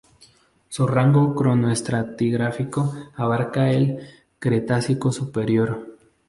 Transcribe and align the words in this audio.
Su 0.67 0.87
rango 0.87 1.35
cronoestratigráfico 1.35 2.91
abarca 3.17 3.69
el 3.69 3.99
Cretácico 4.39 5.11
superior. 5.11 5.95